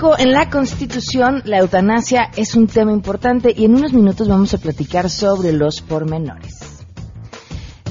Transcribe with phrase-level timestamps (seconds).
[0.00, 4.58] En la Constitución, la eutanasia es un tema importante y en unos minutos vamos a
[4.58, 6.58] platicar sobre los pormenores.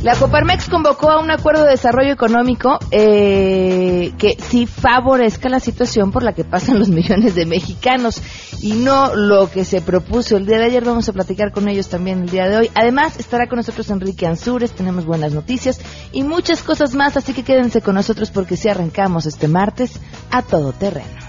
[0.02, 6.12] La Coparmex convocó a un acuerdo de desarrollo económico eh, que sí favorezca la situación
[6.12, 8.24] por la que pasan los millones de mexicanos
[8.60, 10.84] y no lo que se propuso el día de ayer.
[10.84, 12.72] Vamos a platicar con ellos también el día de hoy.
[12.74, 15.80] Además, estará con nosotros Enrique Ansures, tenemos buenas noticias
[16.12, 20.00] y muchas cosas más, así que quédense con nosotros porque si arrancamos este martes
[20.32, 21.29] a todo terreno.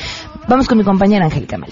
[0.48, 1.70] Vamos con mi compañera Angélica Mel.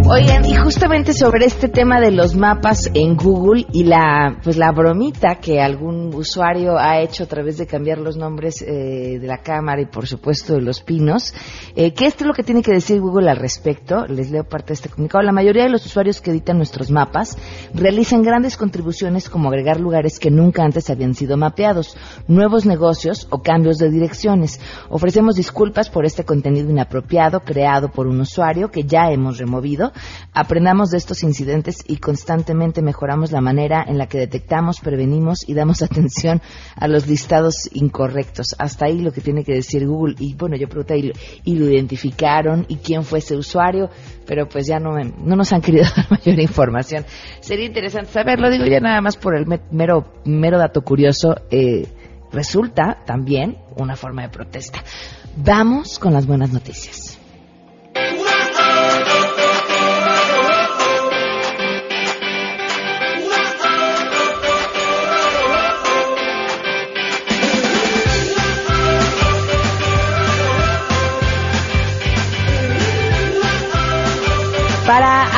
[0.09, 4.71] Oigan, y justamente sobre este tema de los mapas en Google y la pues la
[4.71, 9.39] bromita que algún usuario ha hecho a través de cambiar los nombres eh, de la
[9.39, 11.33] cámara y por supuesto de los pinos,
[11.75, 14.05] eh, ¿qué es lo que tiene que decir Google al respecto?
[14.07, 15.25] Les leo parte de este comunicado.
[15.25, 17.37] La mayoría de los usuarios que editan nuestros mapas
[17.73, 21.97] realizan grandes contribuciones como agregar lugares que nunca antes habían sido mapeados,
[22.29, 24.61] nuevos negocios o cambios de direcciones.
[24.87, 29.91] Ofrecemos disculpas por este contenido inapropiado creado por un usuario que ya hemos removido
[30.33, 35.53] aprendamos de estos incidentes y constantemente mejoramos la manera en la que detectamos, prevenimos y
[35.53, 36.41] damos atención
[36.75, 38.55] a los listados incorrectos.
[38.57, 40.15] Hasta ahí lo que tiene que decir Google.
[40.19, 40.97] Y bueno, yo pregunté,
[41.43, 42.65] ¿y, lo identificaron?
[42.67, 43.89] ¿Y quién fue ese usuario?
[44.25, 47.05] Pero pues ya no, no nos han querido dar mayor información.
[47.39, 51.35] Sería interesante saberlo, digo ya nada más por el mero, mero dato curioso.
[51.49, 51.87] Eh,
[52.31, 54.83] resulta también una forma de protesta.
[55.37, 57.06] Vamos con las buenas noticias.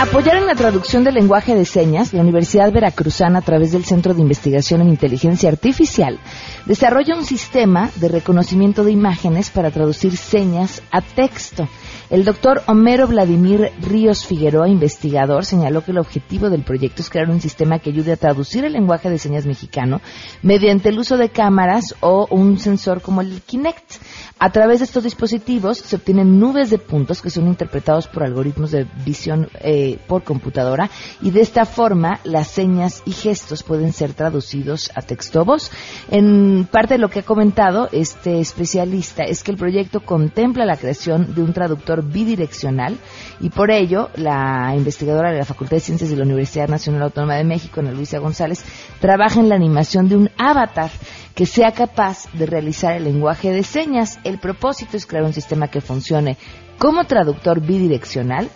[0.01, 4.13] Apoyar en la traducción del lenguaje de señas, la Universidad Veracruzana, a través del Centro
[4.13, 6.19] de Investigación en Inteligencia Artificial,
[6.65, 11.67] desarrolla un sistema de reconocimiento de imágenes para traducir señas a texto.
[12.09, 17.29] El doctor Homero Vladimir Ríos Figueroa, investigador, señaló que el objetivo del proyecto es crear
[17.29, 19.99] un sistema que ayude a traducir el lenguaje de señas mexicano
[20.41, 23.95] mediante el uso de cámaras o un sensor como el Kinect.
[24.41, 28.71] A través de estos dispositivos se obtienen nubes de puntos que son interpretados por algoritmos
[28.71, 30.89] de visión eh, por computadora
[31.21, 35.71] y de esta forma las señas y gestos pueden ser traducidos a texto voz.
[36.09, 40.77] En parte de lo que ha comentado este especialista es que el proyecto contempla la
[40.77, 42.97] creación de un traductor bidireccional
[43.41, 47.35] y por ello la investigadora de la Facultad de Ciencias de la Universidad Nacional Autónoma
[47.35, 48.63] de México, Ana Luisa González,
[49.01, 50.91] trabaja en la animación de un avatar
[51.35, 54.19] que sea capaz de realizar el lenguaje de señas.
[54.23, 56.37] El propósito es crear un sistema que funcione
[56.77, 58.49] como traductor bidireccional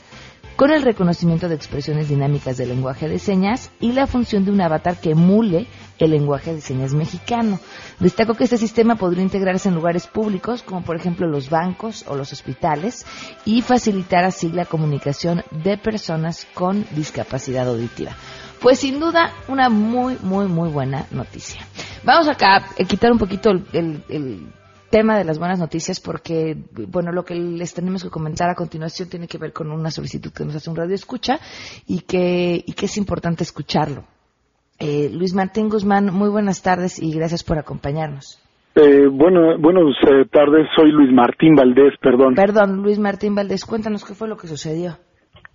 [0.55, 4.61] con el reconocimiento de expresiones dinámicas del lenguaje de señas y la función de un
[4.61, 5.67] avatar que emule
[5.97, 7.59] el lenguaje de señas mexicano.
[7.99, 12.15] Destacó que este sistema podría integrarse en lugares públicos, como por ejemplo los bancos o
[12.15, 13.05] los hospitales,
[13.45, 18.15] y facilitar así la comunicación de personas con discapacidad auditiva.
[18.63, 21.61] Pues sin duda, una muy, muy, muy buena noticia.
[22.05, 24.47] Vamos acá a quitar un poquito el, el
[24.89, 26.55] tema de las buenas noticias porque,
[26.87, 30.31] bueno, lo que les tenemos que comentar a continuación tiene que ver con una solicitud
[30.31, 31.39] que nos hace un radio escucha
[31.87, 34.05] y que, y que es importante escucharlo.
[34.79, 38.39] Eh, Luis Martín Guzmán, muy buenas tardes y gracias por acompañarnos.
[38.75, 42.33] Eh, bueno, buenas eh, tardes, soy Luis Martín Valdés, perdón.
[42.35, 44.97] Perdón, Luis Martín Valdés, cuéntanos qué fue lo que sucedió.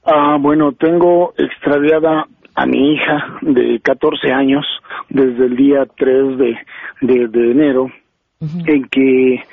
[0.04, 2.26] Ah, bueno, tengo extraviada
[2.58, 4.66] a mi hija de 14 años
[5.08, 6.58] desde el día 3 de,
[7.28, 7.88] de enero
[8.66, 9.44] en que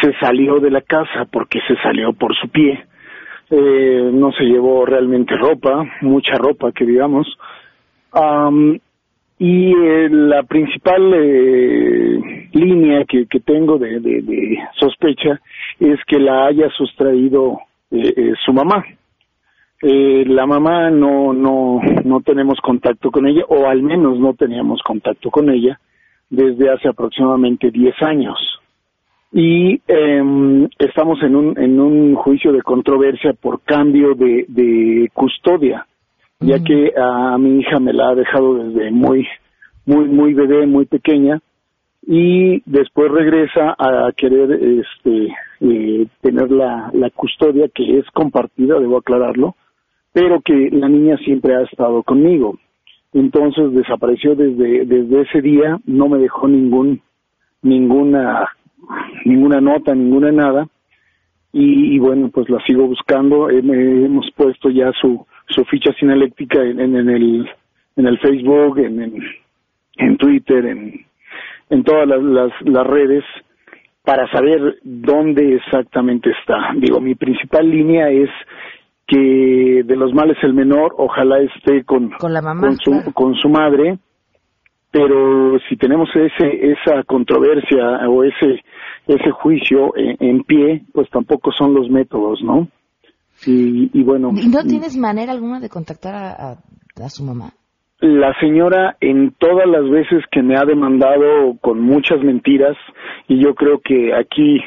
[0.00, 2.84] se salió de la casa porque se salió por su pie.
[3.50, 7.26] Eh, no se llevó realmente ropa, mucha ropa que digamos.
[9.38, 15.40] y eh, la principal eh, línea que, que tengo de, de, sospecha
[15.80, 17.58] es que la haya sustraído
[18.44, 18.84] su mamá.
[19.82, 25.30] La mamá no, no, no tenemos contacto con ella, o al menos no teníamos contacto
[25.30, 25.80] con ella
[26.30, 28.38] desde hace aproximadamente 10 años.
[29.32, 35.86] Y eh, estamos en un, en un juicio de controversia por cambio de, de custodia,
[36.40, 36.64] ya mm.
[36.64, 39.26] que a mi hija me la ha dejado desde muy,
[39.86, 41.40] muy, muy bebé, muy pequeña,
[42.06, 48.98] y después regresa a querer este, eh, tener la, la custodia que es compartida, debo
[48.98, 49.54] aclararlo,
[50.12, 52.58] pero que la niña siempre ha estado conmigo.
[53.12, 57.00] Entonces desapareció desde desde ese día no me dejó ningún
[57.62, 58.48] ninguna
[59.24, 60.68] ninguna nota ninguna nada.
[61.54, 63.50] Y, bueno pues la sigo buscando.
[63.50, 67.46] Hemos puesto ya su su ficha sinaléctica en, en, el
[67.96, 69.22] en el Facebook en,
[69.98, 71.04] en, Twitter en
[71.68, 73.24] en todas las, las, las redes
[74.02, 76.72] para saber dónde exactamente está.
[76.76, 78.30] Digo mi principal línea es
[79.06, 83.34] que de los males el menor ojalá esté con, con, la mamá, con, su, con
[83.34, 83.98] su madre,
[84.90, 88.60] pero si tenemos ese esa controversia o ese
[89.06, 92.68] ese juicio en, pie, pues tampoco son los métodos, ¿no?
[93.46, 94.30] Y, y bueno.
[94.36, 97.50] ¿Y no tienes manera alguna de contactar a, a, su mamá?
[97.98, 102.76] La señora en todas las veces que me ha demandado con muchas mentiras,
[103.28, 104.60] y yo creo que aquí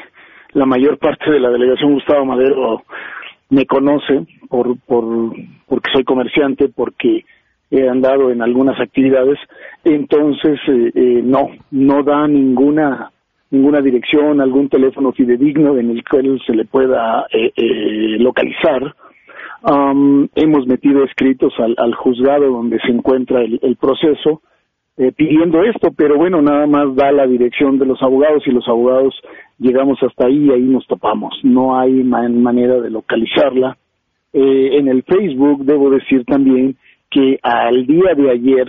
[0.52, 2.82] la mayor parte de la delegación Gustavo Madero
[3.50, 5.04] me conoce por, por,
[5.66, 7.24] porque soy comerciante, porque
[7.70, 9.38] he andado en algunas actividades,
[9.84, 13.10] entonces eh, eh, no, no da ninguna
[13.48, 18.92] ninguna dirección, algún teléfono fidedigno en el cual se le pueda eh, localizar.
[20.34, 24.42] hemos metido escritos al, al, juzgado donde se encuentra el, el proceso
[25.16, 29.14] pidiendo esto, pero bueno, nada más da la dirección de los abogados y los abogados
[29.58, 31.38] llegamos hasta ahí y ahí nos topamos.
[31.42, 33.76] No hay manera de localizarla.
[34.32, 36.76] Eh, en el Facebook debo decir también
[37.10, 38.68] que al día de ayer,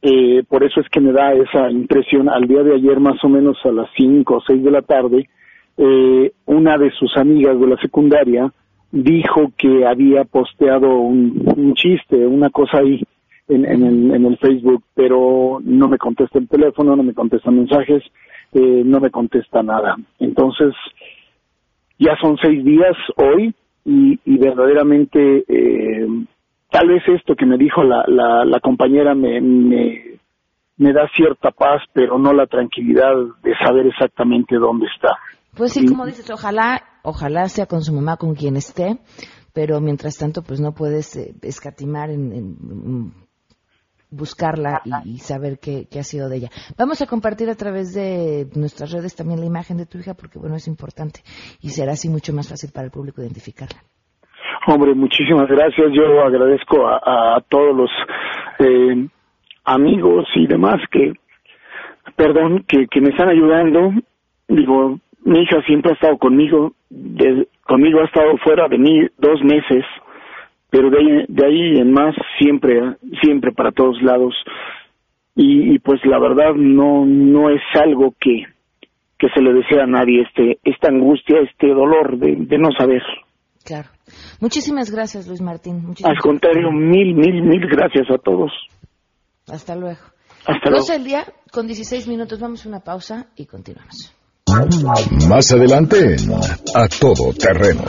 [0.00, 3.28] eh, por eso es que me da esa impresión, al día de ayer más o
[3.28, 5.28] menos a las 5 o 6 de la tarde,
[5.76, 8.52] eh, una de sus amigas de la secundaria
[8.90, 13.02] dijo que había posteado un, chiste, una cosa ahí
[13.48, 18.02] en, el, en el Facebook, pero no me contesta el teléfono, no me contesta mensajes,
[18.52, 19.96] eh, no me contesta nada.
[20.18, 20.74] Entonces,
[21.98, 26.06] ya son seis días hoy y, verdaderamente eh,
[26.70, 30.18] tal vez esto que me dijo la, la, compañera me, me,
[30.76, 35.16] me da cierta paz, pero no la tranquilidad de saber exactamente dónde está.
[35.56, 38.98] Pues sí, como dices, ojalá, ojalá sea con su mamá con quien esté,
[39.52, 43.12] pero mientras tanto, pues no puedes eh, escatimar en,
[44.12, 46.48] buscarla y, saber qué, qué, ha sido de ella.
[46.78, 50.38] Vamos a compartir a través de nuestras redes también la imagen de tu hija porque,
[50.38, 51.20] bueno, es importante
[51.60, 53.80] y será así mucho más fácil para el público identificarla.
[54.66, 55.92] Hombre, muchísimas gracias.
[55.92, 57.90] Yo agradezco a, todos los
[58.60, 59.08] eh,
[59.64, 61.14] amigos y demás que,
[62.14, 63.92] perdón, que, que me están ayudando.
[64.46, 66.72] Digo, mi hija siempre ha estado conmigo,
[67.66, 69.84] conmigo ha estado fuera de mí dos meses,
[70.72, 74.34] pero de, ahí en más siempre, siempre para todos lados.
[75.34, 78.44] Y, pues la verdad no, no es algo que,
[79.18, 83.02] que se le desea a nadie, este, esta angustia, este dolor de, de no saber.
[83.64, 83.90] Claro.
[84.40, 85.94] Muchísimas gracias, Luis Martín.
[86.04, 88.50] Al contrario, mil, mil, mil gracias a todos.
[89.48, 90.00] Hasta luego.
[90.46, 90.86] Hasta luego.
[90.90, 92.40] el día con 16 minutos.
[92.40, 94.14] Vamos a una pausa y continuamos.
[95.28, 96.16] Más adelante,
[96.74, 97.84] a todo terreno.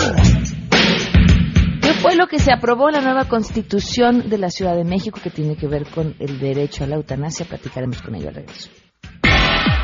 [2.04, 5.30] ¿Qué fue lo que se aprobó la nueva constitución de la Ciudad de México que
[5.30, 7.46] tiene que ver con el derecho a la eutanasia?
[7.46, 8.70] Platicaremos con ello al regreso.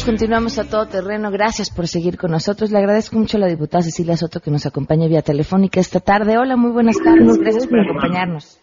[0.00, 1.30] Continuamos a todo terreno.
[1.30, 2.70] Gracias por seguir con nosotros.
[2.70, 6.38] Le agradezco mucho a la diputada Cecilia Soto que nos acompaña vía telefónica esta tarde.
[6.38, 7.38] Hola, muy buenas tardes.
[7.38, 8.58] Gracias por acompañarnos.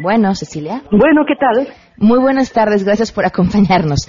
[0.00, 0.82] Bueno, Cecilia.
[0.90, 1.68] Bueno, ¿qué tal?
[1.96, 2.84] Muy buenas tardes.
[2.84, 4.08] Gracias por acompañarnos.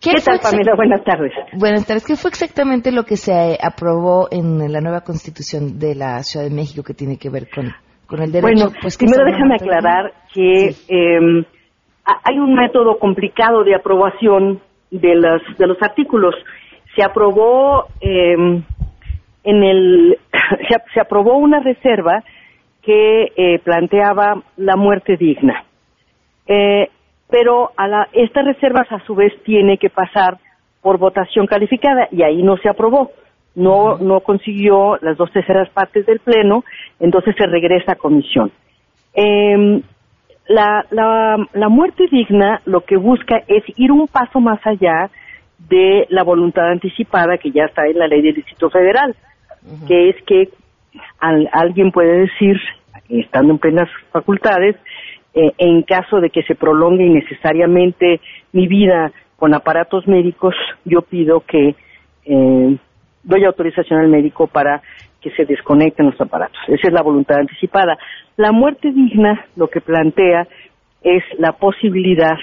[0.00, 0.74] ¿Qué, tal, Pamela?
[0.76, 1.32] Buenas tardes.
[1.52, 2.06] Buenas tardes.
[2.06, 6.54] ¿Qué fue exactamente lo que se aprobó en la nueva constitución de la Ciudad de
[6.54, 7.70] México que tiene que ver con,
[8.06, 8.54] con el derecho?
[8.54, 11.44] Bueno, pues primero déjame aclarar que em,
[12.22, 16.34] hay un método complicado de aprobación de los, de los artículos.
[16.96, 18.62] Se aprobó em,
[19.44, 20.18] en el
[20.94, 22.22] se, aprobó una reserva
[22.82, 25.64] que eh, planteaba la muerte digna.
[26.46, 26.88] Eh,
[27.28, 30.38] pero a la, esta reserva a su vez tiene que pasar
[30.82, 33.12] por votación calificada y ahí no se aprobó.
[33.54, 36.64] No, no consiguió las dos terceras partes del Pleno,
[36.98, 38.50] entonces se regresa a comisión.
[39.14, 39.82] Eh,
[40.50, 40.84] la,
[41.54, 45.08] la, muerte digna lo que busca es ir un paso más allá
[45.68, 49.14] de la voluntad anticipada que ya está en la ley del Distrito Federal,
[49.86, 50.48] que es que
[51.20, 52.56] alguien puede decir,
[53.08, 54.74] estando en plenas facultades,
[55.34, 58.20] eh, en caso de que se prolongue innecesariamente
[58.52, 61.76] mi vida con aparatos médicos, yo pido que
[62.24, 62.76] eh,
[63.22, 64.82] doy autorización al médico para
[65.20, 66.58] que se desconecten los aparatos.
[66.68, 67.98] Esa es la voluntad anticipada.
[68.36, 70.46] La muerte digna lo que plantea
[71.02, 72.36] es la posibilidad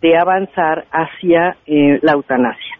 [0.00, 2.78] de avanzar hacia eh, la eutanasia.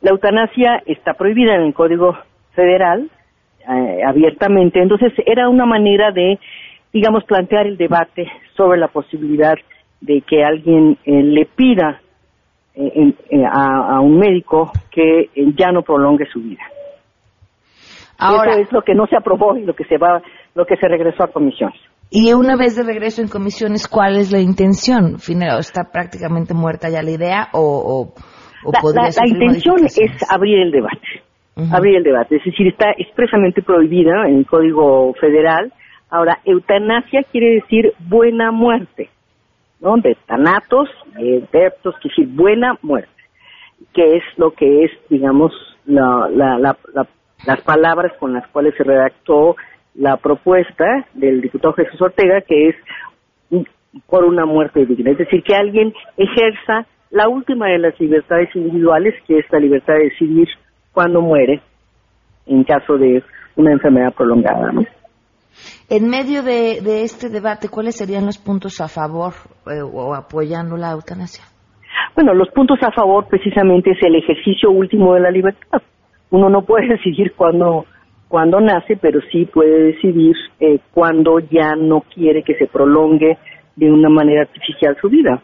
[0.00, 2.16] La eutanasia está prohibida en el Código
[2.54, 3.08] Federal
[3.68, 6.38] eh, abiertamente, entonces era una manera de,
[6.92, 9.54] digamos, plantear el debate sobre la posibilidad
[10.00, 12.00] de que alguien eh, le pida
[12.74, 16.62] a, a, un médico que ya no prolongue su vida.
[18.22, 20.22] Ahora, Eso es lo que no se aprobó y lo que se va,
[20.54, 21.80] lo que se regresó a comisiones.
[22.10, 25.16] Y una vez de regreso en comisiones, ¿cuál es la intención?
[25.16, 28.12] ¿Está prácticamente muerta ya la idea o,
[28.64, 31.22] o, la, la, intención es abrir el debate.
[31.72, 32.36] Abrir el debate.
[32.36, 35.72] Es decir, está expresamente prohibida en el Código Federal.
[36.10, 39.08] Ahora, eutanasia quiere decir buena muerte.
[39.80, 39.96] ¿no?
[39.96, 43.10] De tanatos, de quiere decir buena muerte.
[43.92, 45.52] Que es lo que es, digamos,
[45.86, 47.06] la, la, la
[47.46, 49.56] las palabras con las cuales se redactó
[49.94, 52.76] la propuesta del diputado Jesús Ortega, que es
[54.06, 55.10] por una muerte digna.
[55.10, 59.94] Es decir, que alguien ejerza la última de las libertades individuales, que es la libertad
[59.94, 60.48] de decidir
[60.92, 61.60] cuándo muere
[62.46, 63.22] en caso de
[63.56, 64.72] una enfermedad prolongada.
[64.72, 64.84] ¿no?
[65.90, 69.34] En medio de, este debate, ¿cuáles serían los puntos a favor
[69.70, 71.44] eh, o apoyando la eutanasia?
[72.14, 75.82] Bueno, los puntos a favor precisamente es el ejercicio último de la libertad.
[76.32, 77.86] Uno no puede decidir cuándo
[78.26, 83.36] cuando nace, pero sí puede decidir eh, cuándo ya no quiere que se prolongue
[83.76, 85.42] de una manera artificial su vida.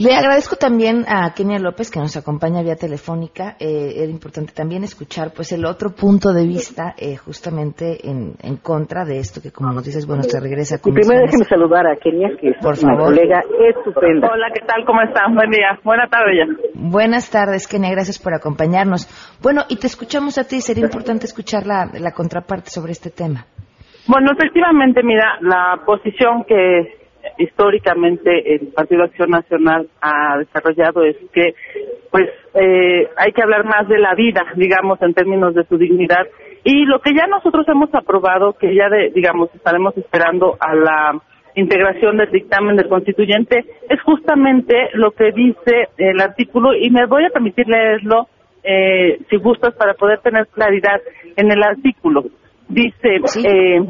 [0.00, 3.56] Le agradezco también a Kenia López que nos acompaña vía telefónica.
[3.60, 8.56] Eh, era importante también escuchar pues el otro punto de vista eh, justamente en, en,
[8.56, 10.94] contra de esto que como nos dices, bueno, se regresa con...
[10.94, 13.12] primero déjeme saludar a Kenia, que es Por favor.
[13.12, 14.30] colega estupenda.
[14.32, 14.86] Hola, ¿qué tal?
[14.86, 15.34] ¿Cómo están?
[15.34, 15.78] Buen día.
[15.84, 16.46] Buena tarde ya.
[16.72, 17.90] Buenas tardes, Kenia.
[17.90, 19.06] Gracias por acompañarnos.
[19.42, 20.62] Bueno, y te escuchamos a ti.
[20.62, 23.44] Sería importante escuchar la, la contraparte sobre este tema.
[24.08, 26.99] Bueno, efectivamente, mira, la posición que
[27.38, 31.54] históricamente el Partido Acción Nacional ha desarrollado es que
[32.10, 36.26] pues eh, hay que hablar más de la vida, digamos, en términos de su dignidad.
[36.64, 41.20] Y lo que ya nosotros hemos aprobado, que ya, de, digamos, estaremos esperando a la
[41.54, 47.24] integración del dictamen del constituyente, es justamente lo que dice el artículo, y me voy
[47.24, 48.28] a permitir leerlo,
[48.62, 51.00] eh, si gustas, para poder tener claridad
[51.36, 52.24] en el artículo.
[52.68, 53.80] Dice, eh,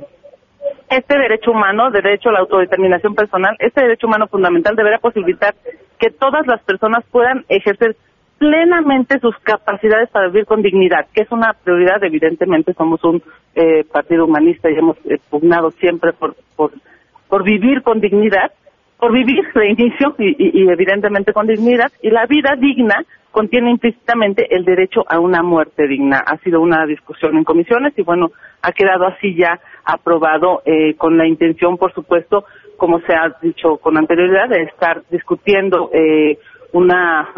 [0.88, 5.54] este derecho humano, derecho a la autodeterminación personal, este derecho humano fundamental deberá posibilitar
[5.98, 7.96] que todas las personas puedan ejercer
[8.38, 13.22] plenamente sus capacidades para vivir con dignidad, que es una prioridad, evidentemente somos un
[13.54, 18.50] eh, partido humanista y hemos eh, pugnado siempre por, por, vivir con dignidad,
[18.98, 24.46] por vivir de inicio y, y, evidentemente con dignidad, y la vida digna contiene implícitamente
[24.54, 26.24] el derecho a una muerte digna.
[26.26, 28.30] Ha sido una discusión en comisiones y bueno,
[28.62, 32.44] ha quedado así ya aprobado eh, con la intención, por supuesto,
[32.76, 36.38] como se ha dicho con anterioridad, de estar discutiendo eh,
[36.72, 37.28] una,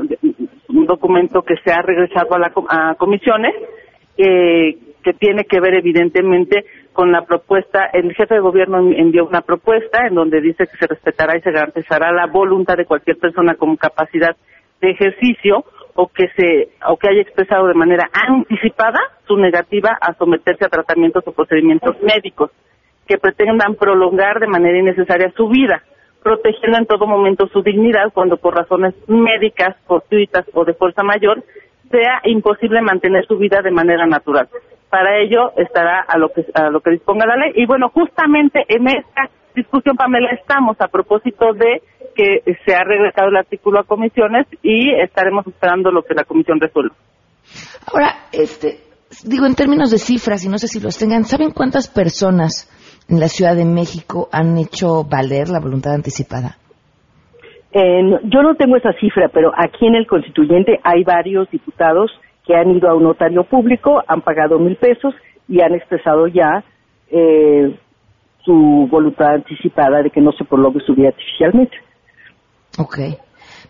[0.68, 3.54] un documento que se ha regresado a, la, a comisiones,
[4.16, 9.40] eh, que tiene que ver evidentemente con la propuesta, el jefe de gobierno envió una
[9.40, 13.54] propuesta en donde dice que se respetará y se garantizará la voluntad de cualquier persona
[13.54, 14.36] con capacidad
[14.80, 15.64] de ejercicio
[15.94, 20.68] o que se o que haya expresado de manera anticipada su negativa a someterse a
[20.68, 22.50] tratamientos o procedimientos médicos
[23.06, 25.82] que pretendan prolongar de manera innecesaria su vida,
[26.22, 31.42] protegiendo en todo momento su dignidad cuando por razones médicas, fortuitas o de fuerza mayor
[31.90, 34.48] sea imposible mantener su vida de manera natural.
[34.88, 38.64] Para ello estará a lo que a lo que disponga la ley y bueno, justamente
[38.68, 41.82] en esta discusión Pamela estamos a propósito de
[42.14, 46.60] que se ha regresado el artículo a comisiones y estaremos esperando lo que la comisión
[46.60, 46.94] resuelva.
[47.92, 48.78] Ahora, este,
[49.24, 52.68] digo, en términos de cifras, y no sé si los tengan, ¿saben cuántas personas
[53.08, 56.58] en la Ciudad de México han hecho valer la voluntad anticipada?
[57.74, 62.10] yo no tengo esa cifra, pero aquí en el constituyente hay varios diputados
[62.46, 65.14] que han ido a un notario público, han pagado mil pesos
[65.48, 66.64] y han expresado ya
[67.10, 67.74] eh,
[68.44, 71.76] su voluntad anticipada de que no se prolongue su vida artificialmente.
[72.78, 72.98] Ok.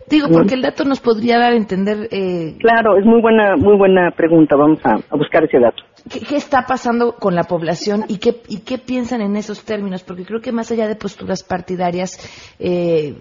[0.09, 2.09] Digo, porque el dato nos podría dar a entender.
[2.11, 4.55] Eh, claro, es muy buena, muy buena pregunta.
[4.55, 5.83] Vamos a, buscar ese dato.
[6.09, 10.03] ¿Qué, está pasando con la población y qué, y qué piensan en esos términos?
[10.03, 12.19] Porque creo que más allá de posturas partidarias,
[12.59, 13.15] eh,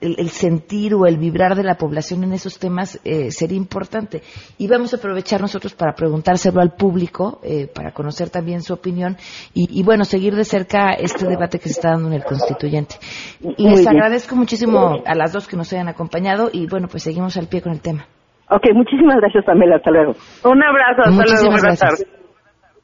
[0.00, 4.22] el, sentir o el vibrar de la población en esos temas eh, sería importante.
[4.58, 9.16] Y vamos a aprovechar nosotros para preguntárselo al público, eh, para conocer también su opinión
[9.54, 12.96] y, bueno, seguir de cerca este debate que se está dando en el constituyente.
[13.58, 17.48] Les agradezco muchísimo a las dos que nos hayan acompañado y bueno, pues seguimos al
[17.48, 18.06] pie con el tema.
[18.50, 20.14] Ok, muchísimas gracias Pamela, hasta luego.
[20.44, 22.17] Un abrazo, hasta luego, buenas tardes.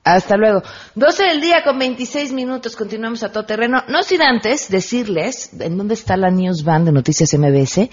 [0.04, 0.62] Hasta luego.
[0.94, 2.76] 12 del día con 26 minutos.
[2.76, 3.82] Continuamos a todo terreno.
[3.88, 7.88] No sin antes decirles en dónde está la News Band de Noticias MBS.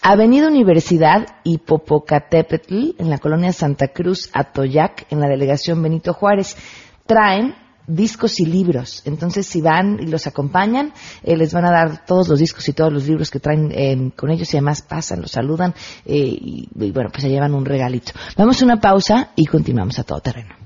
[0.00, 6.56] Avenida Universidad y Popocatépetl, en la colonia Santa Cruz, Atoyac, en la delegación Benito Juárez.
[7.04, 7.56] Traen
[7.88, 9.02] discos y libros.
[9.04, 10.92] Entonces, si van y los acompañan,
[11.24, 14.12] eh, les van a dar todos los discos y todos los libros que traen eh,
[14.14, 15.74] con ellos y además pasan, los saludan
[16.04, 18.12] eh, y, y, bueno, pues se llevan un regalito.
[18.36, 20.65] Vamos a una pausa y continuamos a todo terreno.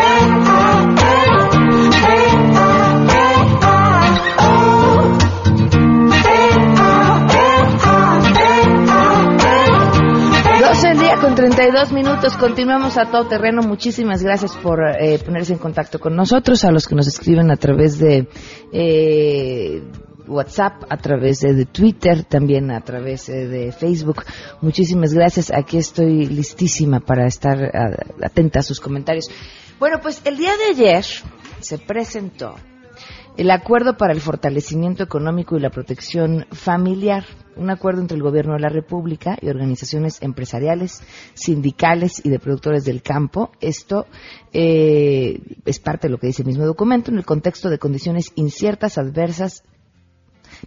[11.31, 12.35] Con 32 minutos.
[12.35, 13.61] Continuamos a todo terreno.
[13.61, 17.55] Muchísimas gracias por eh, ponerse en contacto con nosotros, a los que nos escriben a
[17.55, 18.27] través de
[18.73, 19.81] eh,
[20.27, 24.25] WhatsApp, a través de, Twitter, también a través eh, de Facebook.
[24.59, 25.53] Muchísimas gracias.
[25.53, 27.71] Aquí estoy listísima para estar
[28.21, 29.29] atenta a sus comentarios.
[29.79, 31.05] Bueno, pues el día de ayer
[31.61, 32.55] se presentó
[33.41, 37.25] el acuerdo para el fortalecimiento económico y la protección familiar,
[37.55, 41.01] un acuerdo entre el gobierno de la República y organizaciones empresariales,
[41.33, 43.49] sindicales y de productores del campo.
[43.59, 44.05] Esto
[44.53, 48.31] eh, es parte de lo que dice el mismo documento en el contexto de condiciones
[48.35, 49.63] inciertas, adversas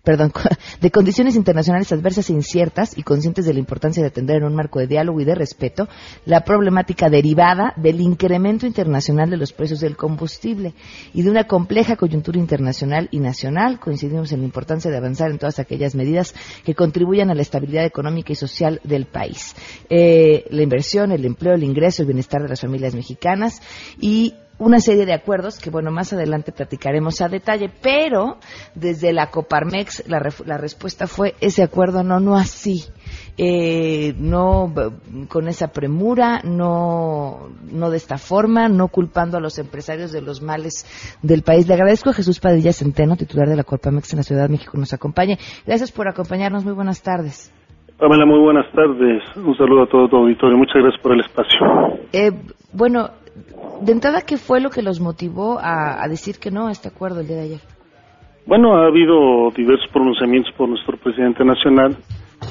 [0.03, 0.33] perdón,
[0.81, 4.55] de condiciones internacionales adversas e inciertas y conscientes de la importancia de atender en un
[4.55, 5.89] marco de diálogo y de respeto
[6.25, 10.75] la problemática derivada del incremento internacional de los precios del combustible
[11.13, 13.79] y de una compleja coyuntura internacional y nacional.
[13.79, 17.85] Coincidimos en la importancia de avanzar en todas aquellas medidas que contribuyan a la estabilidad
[17.85, 19.55] económica y social del país.
[19.89, 23.63] Eh, la inversión, el empleo, el ingreso, el bienestar de las familias mexicanas
[24.01, 28.39] y una serie de acuerdos que, bueno, más adelante platicaremos a detalle, pero
[28.75, 32.85] desde la Coparmex la, la respuesta fue ese acuerdo no, no así,
[33.37, 34.73] eh, no
[35.29, 40.41] con esa premura, no, no de esta forma, no culpando a los empresarios de los
[40.41, 40.87] males
[41.23, 41.67] del país.
[41.67, 44.79] Le agradezco a Jesús Padilla Centeno, titular de la Coparmex en la Ciudad de México,
[44.79, 45.39] nos acompañe.
[45.67, 47.53] Gracias por acompañarnos, muy buenas tardes.
[47.99, 49.23] Pamela, muy buenas tardes.
[49.37, 50.59] Un saludo a todo tu auditorio.
[50.59, 51.61] Muchas gracias por el espacio.
[52.13, 52.31] Eh,
[52.73, 53.11] bueno,
[53.81, 57.21] de entrada, ¿qué fue lo que los motivó a, decir que no a este acuerdo
[57.21, 57.61] el día de ayer?
[58.47, 61.97] Bueno, ha habido diversos pronunciamientos por nuestro presidente nacional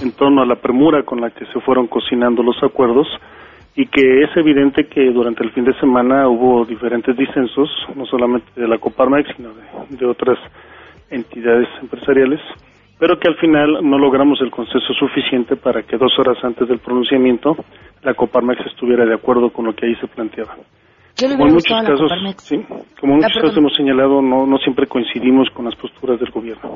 [0.01, 3.07] en torno a la premura con la que se fueron cocinando los acuerdos
[3.75, 8.47] y que es evidente que durante el fin de semana hubo diferentes disensos, no solamente
[8.55, 9.49] de la Coparmex, sino
[9.89, 10.37] de, otras
[11.09, 12.39] entidades empresariales,
[13.03, 16.79] pero que al final no logramos el consenso suficiente para que dos horas antes del
[16.79, 17.53] pronunciamiento
[18.01, 20.55] la Coparmex estuviera de acuerdo con lo que ahí se planteaba
[21.19, 22.65] como en muchos casos, sí,
[23.01, 26.71] como en muchos casos hemos señalado, no, no siempre coincidimos con las posturas del gobierno.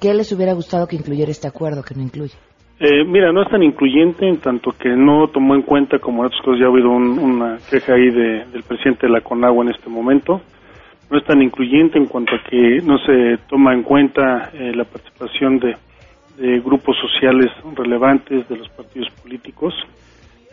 [0.00, 2.34] ¿Qué les hubiera gustado que incluyera este acuerdo que no incluye?
[2.80, 6.28] Eh, mira, no es tan incluyente en tanto que no tomó en cuenta, como en
[6.28, 9.70] otras cosas ya ha habido una queja ahí de, del presidente de la CONAGUA en
[9.72, 10.40] este momento,
[11.10, 14.84] no es tan incluyente en cuanto a que no se toma en cuenta eh, la
[14.84, 15.76] participación de,
[16.38, 19.74] de grupos sociales relevantes de los partidos políticos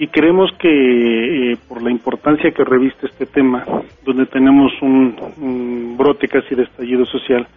[0.01, 3.63] y creemos que eh, por la importancia que reviste este tema,
[4.03, 7.47] donde tenemos un, brote casi de estallido social,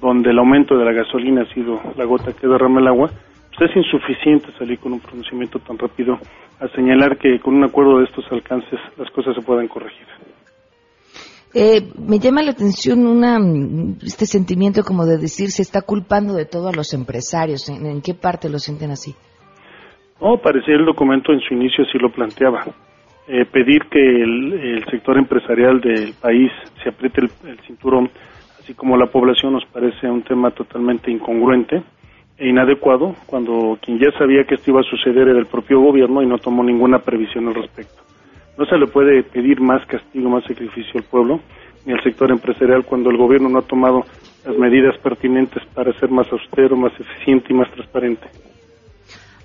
[0.00, 3.10] donde el aumento de la gasolina ha sido la gota que derrama el agua,
[3.48, 6.20] pues es insuficiente salir con un pronunciamiento tan rápido
[6.60, 10.06] a señalar que con un acuerdo de estos alcances las cosas se puedan corregir.
[11.54, 13.38] Eh, me llama la atención una,
[14.02, 17.68] este sentimiento como de decir se está culpando de todo a los empresarios.
[17.68, 19.14] en qué parte lo sienten así?
[20.22, 22.64] No, parecía el documento en su inicio así lo planteaba.
[23.26, 26.50] Eh, pedir que el, sector empresarial del país
[26.82, 28.10] se apriete el, cinturón,
[28.60, 31.82] así como la población, nos parece un tema totalmente incongruente
[32.38, 36.22] e inadecuado cuando quien ya sabía que esto iba a suceder era el propio gobierno
[36.22, 38.01] y no tomó ninguna previsión al respecto.
[38.58, 41.40] No se le puede pedir más castigo, más sacrificio al pueblo
[41.84, 44.04] ni al sector empresarial cuando el gobierno no ha tomado
[44.44, 48.26] las medidas pertinentes para ser más austero, más eficiente y más transparente.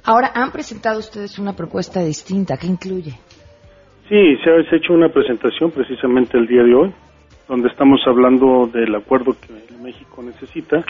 [0.03, 2.57] Ahora, han presentado ustedes una propuesta distinta.
[2.57, 3.11] ¿Qué incluye?
[4.07, 6.93] Sí, se ha hecho una presentación precisamente el día de hoy,
[7.47, 10.83] donde estamos hablando del acuerdo que México necesita.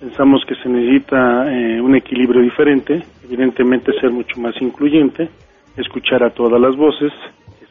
[0.00, 5.30] Pensamos que se necesita eh, un equilibrio diferente, evidentemente ser mucho más incluyente,
[5.76, 7.12] escuchar a todas las voces,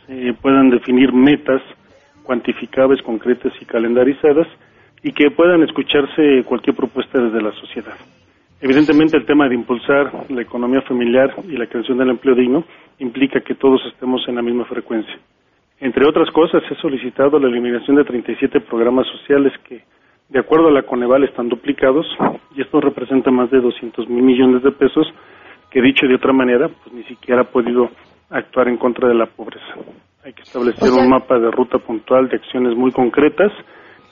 [0.07, 1.61] se puedan definir metas
[2.23, 4.47] cuantificables, concretas y calendarizadas,
[5.03, 7.93] y que puedan escucharse cualquier propuesta desde la sociedad.
[8.59, 12.65] Evidentemente el tema de impulsar la economía familiar y la creación del empleo digno
[12.97, 15.15] implica que todos estemos en la misma frecuencia.
[15.79, 19.83] Entre otras cosas, he solicitado la eliminación de 37 programas sociales que,
[20.29, 22.07] de acuerdo a la Coneval, están duplicados
[22.55, 25.07] y esto representa más de 200 mil millones de pesos
[25.69, 27.91] que, dicho de otra manera, pues ni siquiera ha podido
[28.29, 29.73] actuar en contra de la pobreza.
[30.23, 33.51] Hay que establecer un mapa de ruta puntual de acciones muy concretas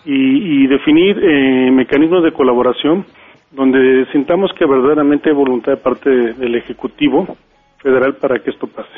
[0.05, 3.05] y, definir eh, mecanismos de colaboración
[3.51, 7.37] donde sintamos que verdaderamente hay voluntad de parte del Ejecutivo
[7.81, 8.91] federal para que esto pase.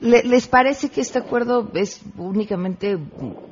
[0.00, 2.96] ¿Les parece que este acuerdo es únicamente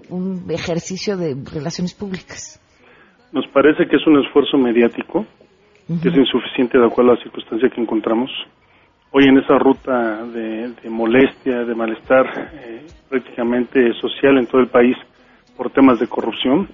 [0.08, 2.60] un ejercicio de relaciones públicas?
[3.32, 5.24] Nos parece que es un esfuerzo mediático,
[5.86, 8.30] que es insuficiente de acuerdo a la circunstancia que encontramos.
[9.12, 14.96] Hoy en esa ruta de, molestia, de malestar eh, prácticamente social en todo el país
[15.56, 16.68] por temas de corrupción,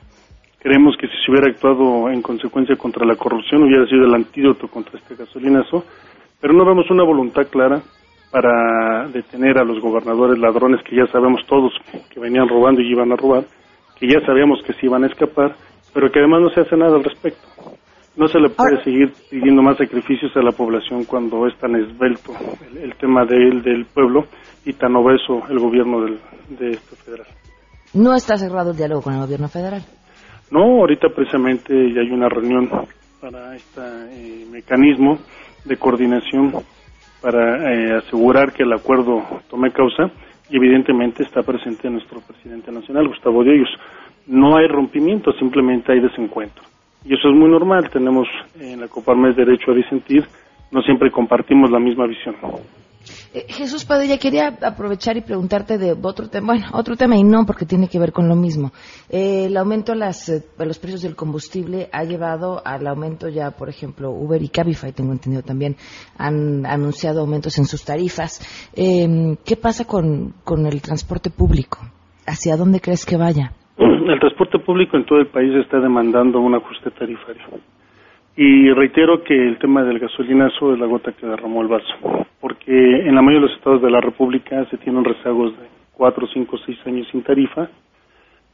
[0.67, 4.67] Creemos que si se hubiera actuado en consecuencia contra la corrupción hubiera sido el antídoto
[4.67, 5.85] contra este gasolinazo,
[6.41, 7.81] pero no vemos una voluntad clara
[8.33, 11.73] para detener a los gobernadores ladrones que ya sabemos todos
[12.11, 13.45] que venían robando y iban a robar,
[13.97, 15.55] que ya sabíamos que se iban a escapar,
[15.95, 17.47] pero que además no se hace nada al respecto.
[18.17, 22.33] No se le puede seguir pidiendo más sacrificios a la población cuando es tan esbelto
[22.81, 24.25] el, tema de, del pueblo
[24.65, 26.19] y tan obeso el gobierno del,
[26.59, 27.27] de este federal.
[27.93, 29.83] ¿No está cerrado el diálogo con el gobierno federal?
[30.51, 32.71] No, ahorita precisamente ya hay una reunión
[33.21, 35.19] para este eh, mecanismo
[35.65, 36.53] de coordinación
[37.21, 40.11] para eh, asegurar que el acuerdo tome causa
[40.49, 43.69] y evidentemente está presente nuestro presidente nacional, Gustavo Díaz.
[44.27, 46.63] No hay rompimiento, simplemente hay desencuentro.
[47.07, 48.27] Y eso es muy normal, tenemos
[48.59, 50.27] en la Coparmex derecho a disentir,
[50.73, 52.35] no siempre compartimos la misma visión.
[53.33, 57.47] Eh, Jesús Padilla, quería aprovechar y preguntarte de otro tema, bueno, otro tema y no
[57.47, 58.73] porque tiene que ver con lo mismo.
[59.09, 63.53] Eh, el aumento de, las, eh, los precios del combustible ha llevado al aumento ya,
[63.53, 65.77] por ejemplo, Uber y Cabify, tengo entendido también,
[66.19, 68.41] han anunciado aumentos en sus tarifas.
[68.75, 71.79] ¿Qué pasa con, con el transporte público?
[72.27, 73.53] ¿Hacia dónde crees que vaya?
[74.09, 77.43] El transporte público en todo el país está demandando un ajuste tarifario.
[78.37, 81.95] Y reitero que el tema del gasolinazo es la gota que derramó el vaso,
[82.41, 86.27] porque en la mayoría de los estados de la República se tienen rezagos de 4,
[86.33, 87.69] 5, 6 años sin tarifa,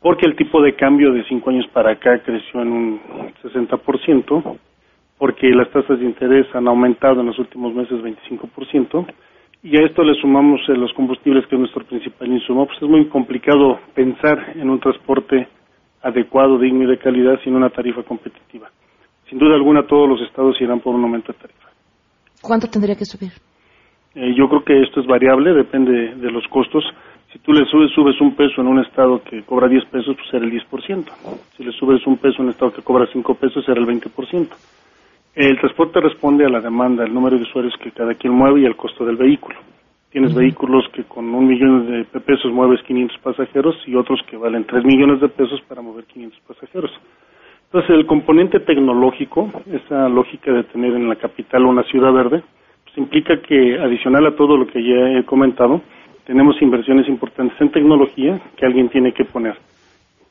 [0.01, 3.01] porque el tipo de cambio de 5 años para acá creció en un
[3.43, 4.59] 60%,
[5.19, 9.07] porque las tasas de interés han aumentado en los últimos meses 25%,
[9.62, 12.88] y a esto le sumamos eh, los combustibles, que es nuestro principal insumo, pues es
[12.88, 15.48] muy complicado pensar en un transporte
[16.03, 18.68] adecuado, digno y de calidad sin una tarifa competitiva.
[19.29, 21.68] Sin duda alguna todos los estados irán por un aumento de tarifa.
[22.42, 23.31] ¿Cuánto tendría que subir?
[24.14, 26.85] Eh, yo creo que esto es variable, depende de los costos.
[27.33, 30.29] Si tú le subes, subes un peso en un estado que cobra 10 pesos, pues
[30.29, 31.05] será el 10%.
[31.57, 34.48] Si le subes un peso en un estado que cobra 5 pesos, será el 20%.
[35.35, 38.66] El transporte responde a la demanda, el número de usuarios que cada quien mueve y
[38.66, 39.57] al costo del vehículo.
[40.11, 44.66] Tienes vehículos que con un millón de pesos mueves 500 pasajeros y otros que valen
[44.66, 46.90] 3 millones de pesos para mover 500 pasajeros.
[47.64, 52.42] Entonces, el componente tecnológico, esa lógica de tener en la capital una ciudad verde,
[52.85, 55.81] pues implica que, adicional a todo lo que ya he comentado,
[56.27, 59.57] tenemos inversiones importantes en tecnología que alguien tiene que poner.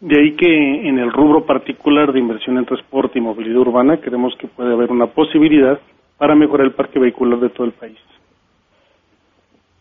[0.01, 0.47] De ahí que
[0.89, 4.91] en el rubro particular de inversión en transporte y movilidad urbana creemos que puede haber
[4.91, 5.79] una posibilidad
[6.17, 7.99] para mejorar el parque vehicular de todo el país.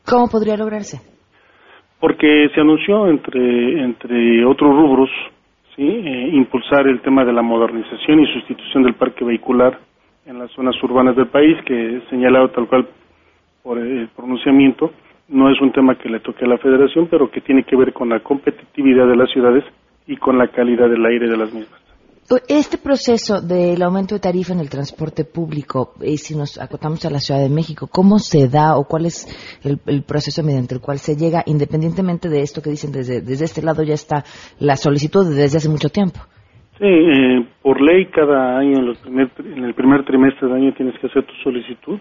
[0.07, 1.01] ¿Cómo podría lograrse?
[1.99, 5.09] Porque se anunció entre, entre otros rubros
[5.75, 5.87] ¿sí?
[5.87, 9.79] Eh, impulsar el tema de la modernización y sustitución del parque vehicular
[10.27, 12.87] en las zonas urbanas del país, que señalado tal cual
[13.63, 14.93] por el pronunciamiento,
[15.29, 17.95] no es un tema que le toque a la federación, pero que tiene que ver
[17.95, 19.65] con la competitividad de las ciudades
[20.07, 21.81] y con la calidad del aire de las mismas.
[22.47, 27.05] Este proceso del aumento de tarifa en el transporte público, y eh, si nos acotamos
[27.05, 29.27] a la Ciudad de México, ¿cómo se da o cuál es
[29.65, 33.63] el, proceso mediante el cual se llega, independientemente de esto que dicen desde, desde este
[33.63, 34.23] lado ya está
[34.61, 36.21] la solicitud desde hace mucho tiempo?
[36.79, 40.97] Sí, eh, por ley cada año, en, primer, en el primer trimestre del año tienes
[41.01, 41.99] que hacer tu solicitud,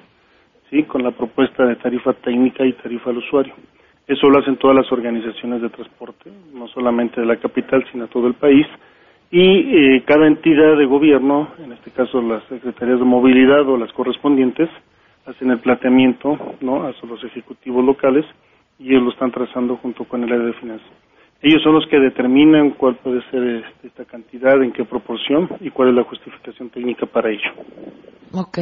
[0.69, 3.55] sí, con la propuesta de tarifa técnica y tarifa al usuario.
[4.09, 8.25] Eso lo hacen todas las organizaciones de transporte, no solamente de la capital, sino todo
[8.25, 8.65] el país.
[9.29, 13.93] Y eh, cada entidad de gobierno, en este caso las secretarías de movilidad o las
[13.93, 14.67] correspondientes,
[15.27, 16.87] hacen el planteamiento ¿no?
[16.87, 18.25] a los ejecutivos locales
[18.79, 20.89] y ellos lo están trazando junto con el área de finanzas.
[21.43, 25.69] Ellos son los que determinan cuál puede ser este, esta cantidad, en qué proporción y
[25.69, 27.51] cuál es la justificación técnica para ello.
[28.33, 28.57] Ok,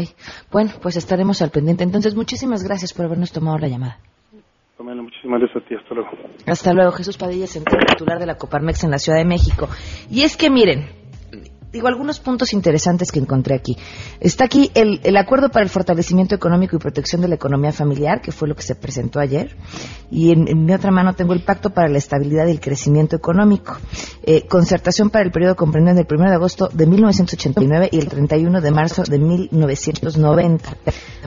[0.52, 1.86] bueno, pues estaremos al pendiente.
[1.86, 4.00] Entonces, muchísimas gracias por habernos tomado la llamada
[4.84, 5.76] muchísimas gracias a ti.
[5.76, 6.10] Hasta luego.
[6.46, 6.92] Hasta luego.
[6.92, 9.68] Jesús Padilla, centro titular de la Coparmex en la Ciudad de México.
[10.10, 10.86] Y es que miren,
[11.72, 13.78] digo, algunos puntos interesantes que encontré aquí.
[14.20, 18.22] Está aquí el, el, acuerdo para el fortalecimiento económico y protección de la economía familiar,
[18.22, 19.56] que fue lo que se presentó ayer.
[20.10, 23.78] Y en, mi otra mano tengo el pacto para la estabilidad y el crecimiento económico.
[24.24, 28.62] Eh, concertación para el periodo comprendido del 1 de agosto de 1989 y el 31
[28.62, 30.78] de marzo de 1990.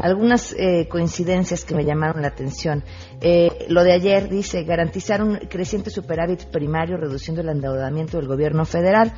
[0.03, 2.83] Algunas eh, coincidencias que me llamaron la atención.
[3.23, 8.65] Eh, lo de ayer dice garantizar un creciente superávit primario reduciendo el endeudamiento del gobierno
[8.65, 9.13] federal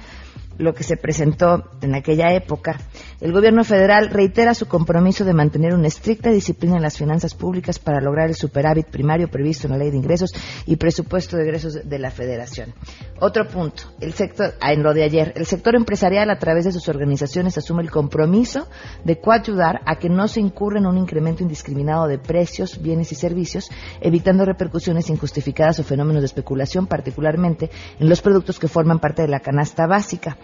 [0.58, 2.78] lo que se presentó en aquella época.
[3.22, 7.78] El gobierno federal reitera su compromiso de mantener una estricta disciplina en las finanzas públicas
[7.78, 10.34] para lograr el superávit primario previsto en la ley de ingresos
[10.66, 12.74] y presupuesto de ingresos de la federación.
[13.20, 16.72] Otro punto, el sector, ah, en lo de ayer, el sector empresarial a través de
[16.72, 18.66] sus organizaciones asume el compromiso
[19.04, 23.14] de coayudar a que no se incurra en un incremento indiscriminado de precios, bienes y
[23.14, 29.22] servicios, evitando repercusiones injustificadas o fenómenos de especulación, particularmente en los productos que forman parte
[29.22, 30.38] de la canasta básica.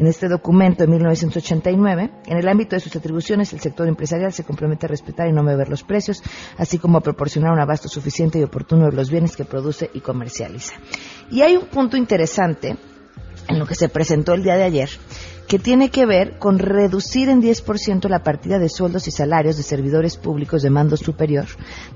[0.00, 4.44] En este documento de 1989, en el ámbito de sus atribuciones, el sector empresarial se
[4.44, 6.22] compromete a respetar y no mover los precios,
[6.56, 10.00] así como a proporcionar un abasto suficiente y oportuno de los bienes que produce y
[10.00, 10.72] comercializa.
[11.30, 12.78] Y hay un punto interesante
[13.46, 14.88] en lo que se presentó el día de ayer,
[15.50, 19.64] que tiene que ver con reducir en 10% la partida de sueldos y salarios de
[19.64, 21.46] servidores públicos de mando superior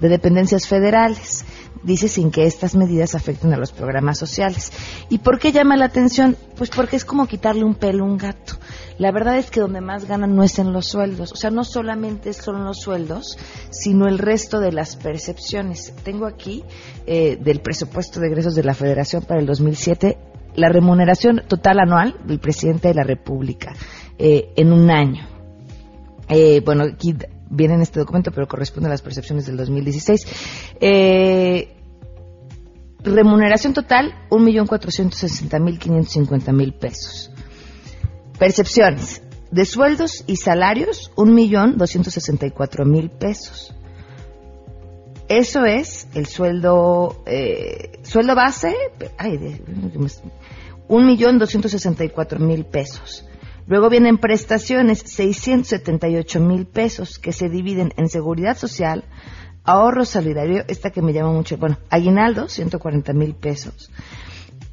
[0.00, 1.44] de dependencias federales.
[1.84, 4.72] Dice sin que estas medidas afecten a los programas sociales.
[5.08, 6.36] ¿Y por qué llama la atención?
[6.56, 8.54] Pues porque es como quitarle un pelo a un gato.
[8.98, 11.30] La verdad es que donde más ganan no es en los sueldos.
[11.30, 13.38] O sea, no solamente son los sueldos,
[13.70, 15.94] sino el resto de las percepciones.
[16.02, 16.64] Tengo aquí
[17.06, 22.16] eh, del presupuesto de egresos de la Federación para el 2007 la remuneración total anual
[22.24, 23.72] del presidente de la República
[24.18, 25.26] eh, en un año.
[26.28, 27.14] Eh, bueno, aquí
[27.50, 30.26] viene en este documento, pero corresponde a las percepciones del 2016.
[30.80, 31.76] Eh,
[33.02, 37.32] remuneración total, 1.460.550.000 pesos.
[38.38, 43.74] Percepciones de sueldos y salarios, 1.264.000 pesos.
[45.28, 48.74] Eso es el sueldo, eh, sueldo base,
[49.16, 49.38] ay,
[50.88, 53.26] un millón doscientos sesenta y cuatro mil pesos.
[53.66, 59.04] Luego vienen prestaciones, 678 mil pesos, que se dividen en seguridad social,
[59.64, 63.90] ahorro solidario, esta que me llama mucho, bueno, aguinaldo, 140 mil pesos.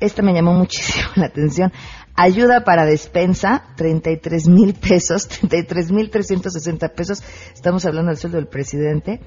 [0.01, 1.71] Esta me llamó muchísimo la atención.
[2.15, 7.23] Ayuda para despensa, 33 mil pesos, 33 mil 360 pesos.
[7.53, 9.21] Estamos hablando del sueldo del presidente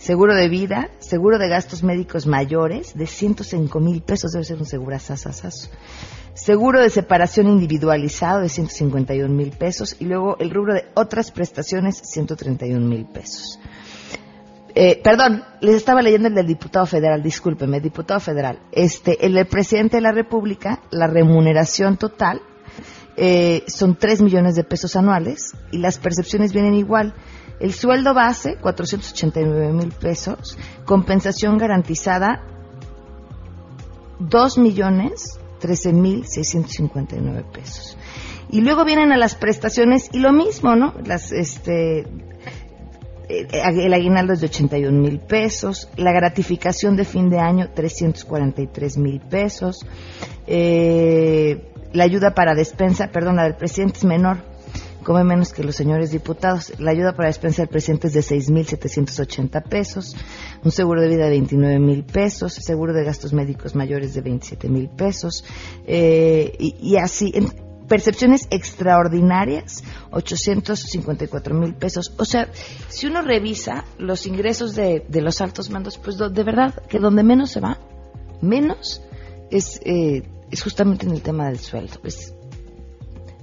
[0.00, 4.66] seguro de vida, seguro de gastos médicos mayores de 105 mil pesos, debe ser un
[4.66, 5.68] seguro asasasazo.
[6.32, 12.00] Seguro de separación individualizado de 151 mil pesos y luego el rubro de otras prestaciones
[12.02, 13.60] 131 mil pesos.
[14.74, 18.58] Eh, perdón, les estaba leyendo el del diputado federal, discúlpeme, diputado federal.
[18.72, 22.40] Este, el del presidente de la República, la remuneración total
[23.16, 27.12] eh, son 3 millones de pesos anuales y las percepciones vienen igual.
[27.60, 30.58] El sueldo base, 489 mil pesos.
[30.84, 32.42] Compensación garantizada,
[34.18, 37.96] 2 millones 13 mil 659 pesos.
[38.50, 40.94] Y luego vienen a las prestaciones y lo mismo, ¿no?
[41.04, 42.00] Las, este,
[43.28, 48.98] eh, el aguinaldo es de 81 mil pesos, la gratificación de fin de año 343
[48.98, 49.86] mil pesos,
[50.48, 54.38] eh, la ayuda para despensa, perdón, la del presidente es menor,
[55.02, 56.72] come menos que los señores diputados.
[56.78, 60.16] La ayuda para despensa del presidente es de 6.780 pesos,
[60.64, 65.44] un seguro de vida de 29.000 pesos, seguro de gastos médicos mayores de 27.000 pesos,
[65.86, 67.32] eh, y, así.
[67.34, 69.82] En, percepciones extraordinarias,
[70.12, 72.14] 854 mil pesos.
[72.18, 72.48] O sea,
[72.86, 77.24] si uno revisa los ingresos de, de los altos mandos, pues de verdad que donde
[77.24, 77.80] menos se va,
[78.40, 79.02] menos
[79.50, 81.98] es, eh, es justamente en el tema del sueldo.
[82.04, 82.32] Es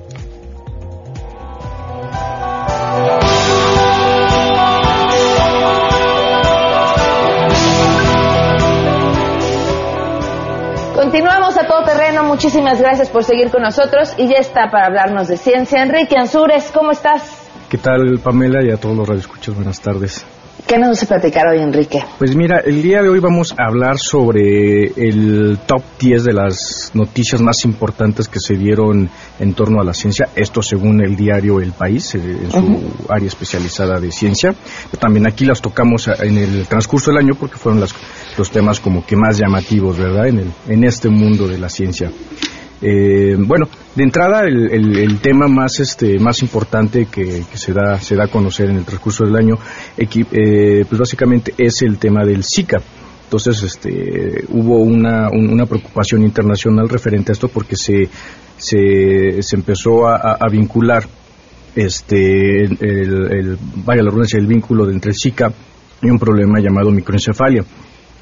[10.94, 12.22] Continuamos a todo terreno.
[12.22, 14.14] Muchísimas gracias por seguir con nosotros.
[14.18, 15.82] Y ya está para hablarnos de ciencia.
[15.82, 17.41] Enrique Ansures, ¿cómo estás?
[17.72, 18.62] ¿Qué tal, Pamela?
[18.62, 20.26] Y a todos los radioescuchos, buenas tardes.
[20.66, 22.04] ¿Qué nos vas a platicar hoy, Enrique?
[22.18, 26.90] Pues mira, el día de hoy vamos a hablar sobre el top 10 de las
[26.92, 29.08] noticias más importantes que se dieron
[29.40, 33.28] en torno a la ciencia, esto según el diario El País, eh, en su área
[33.28, 34.54] especializada de ciencia.
[35.00, 37.94] También aquí las tocamos en el transcurso del año porque fueron las,
[38.36, 40.26] los temas como que más llamativos, ¿verdad?
[40.26, 42.10] En, el, en este mundo de la ciencia.
[42.82, 48.24] Eh, bueno, de entrada el, tema más este más importante que, se da se da
[48.24, 49.56] a conocer en el transcurso del año,
[49.96, 52.82] eh, pues básicamente es el tema del Zika.
[53.24, 58.10] Entonces, este, hubo una, una preocupación internacional referente a esto porque se,
[58.58, 61.04] se, se empezó a, vincular
[61.74, 65.50] este, el, el, vaya la el vínculo entre el Zika
[66.02, 67.64] y un problema llamado microencefalia.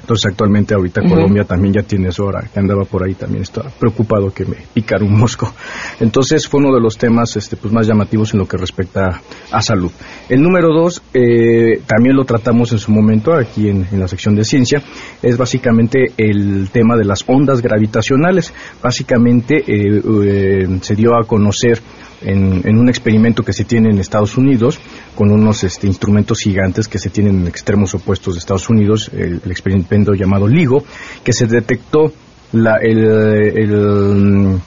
[0.01, 3.69] Entonces actualmente ahorita Colombia también ya tiene eso ahora, que andaba por ahí también estaba
[3.69, 5.53] preocupado que me picara un mosco.
[5.99, 9.21] Entonces fue uno de los temas este, pues más llamativos en lo que respecta
[9.51, 9.91] a salud.
[10.27, 14.43] El número dos, eh, también lo tratamos en su momento aquí en, la sección de
[14.43, 14.81] ciencia,
[15.21, 18.53] es básicamente el tema de las ondas gravitacionales.
[18.81, 21.81] Básicamente eh, eh, se dio a conocer
[22.21, 24.79] en, un experimento que se tiene en Estados Unidos
[25.15, 29.41] con unos este, instrumentos gigantes que se tienen en extremos opuestos de Estados Unidos, el,
[29.49, 30.83] experimento llamado LIGO,
[31.23, 32.11] que se detectó
[32.53, 34.59] la, el,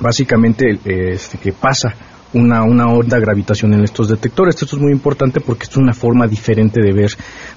[0.00, 1.94] básicamente este, que pasa
[2.32, 4.54] una, una onda gravitacional en estos detectores.
[4.54, 7.10] Esto es muy importante porque es una forma diferente de ver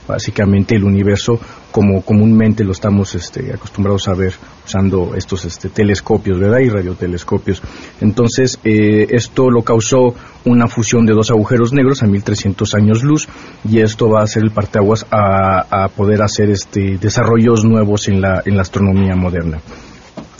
[0.07, 1.39] básicamente el universo
[1.71, 4.33] como comúnmente lo estamos este, acostumbrados a ver
[4.65, 6.59] usando estos este, telescopios, ¿verdad?
[6.59, 7.61] Y radiotelescopios.
[8.01, 10.15] Entonces, eh, esto lo causó
[10.45, 13.27] una fusión de dos agujeros negros a 1300 años luz
[13.67, 18.21] y esto va a ser el parteaguas a, a poder hacer este, desarrollos nuevos en
[18.21, 19.59] la, en la astronomía moderna.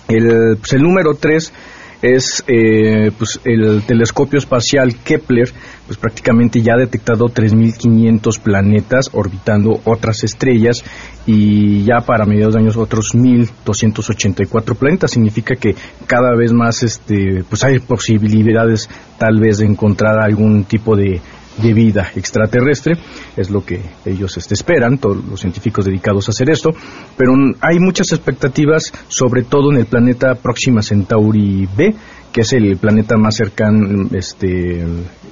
[0.08, 1.54] El, pues el número 3
[2.02, 5.52] es eh, pues el telescopio espacial Kepler,
[5.86, 10.84] pues prácticamente ya ha detectado 3.500 planetas orbitando otras estrellas
[11.26, 15.12] y ya para mediados de años otros 1.284 planetas.
[15.12, 15.76] Significa que
[16.08, 21.22] cada vez más este, pues hay posibilidades tal vez de encontrar algún tipo de
[21.62, 22.94] de vida extraterrestre,
[23.36, 26.70] es lo que ellos este, esperan, todos los científicos dedicados a hacer esto,
[27.18, 31.96] pero hay muchas expectativas, sobre todo en el planeta Próxima Centauri B,
[32.32, 34.86] que es el planeta más cercano, este,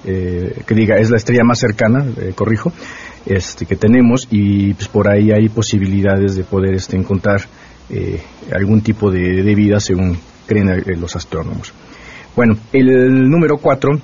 [0.05, 2.71] eh, que diga, es la estrella más cercana, eh, corrijo,
[3.25, 7.41] este, que tenemos, y pues, por ahí hay posibilidades de poder este, encontrar
[7.89, 8.21] eh,
[8.53, 10.17] algún tipo de, de, vida según
[10.47, 11.73] creen los astrónomos.
[12.36, 13.99] Bueno, el número cuatro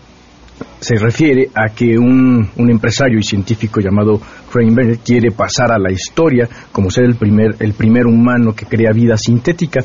[0.80, 4.20] se refiere a que un, un empresario y científico llamado
[4.51, 8.91] Kramer quiere pasar a la historia como ser el primer, el primer humano que crea
[8.91, 9.82] vida sintética.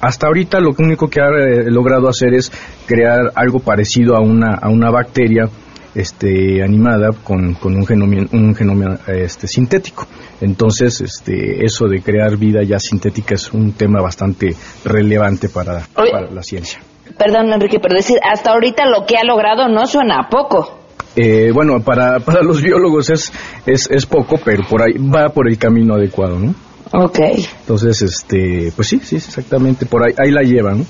[0.00, 2.50] Hasta ahorita lo único que ha eh, logrado hacer es
[2.86, 5.48] crear algo parecido a una, a una bacteria
[5.94, 10.06] este, animada con, con un genoma, un genoma este, sintético.
[10.40, 14.54] Entonces, este, eso de crear vida ya sintética es un tema bastante
[14.84, 16.80] relevante para, para la ciencia.
[17.16, 20.78] Perdón, Enrique, pero decir, hasta ahorita lo que ha logrado no suena a poco.
[21.16, 23.32] Eh, bueno, para, para los biólogos es,
[23.66, 26.54] es, es poco, pero por ahí va por el camino adecuado, ¿no?
[26.92, 27.18] Ok.
[27.60, 30.86] Entonces, este, pues sí, sí, exactamente, por ahí, ahí la llevan.